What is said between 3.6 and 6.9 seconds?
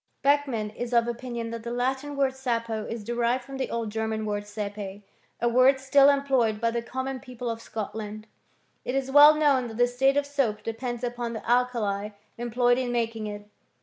old German word sepe, a word still employed by the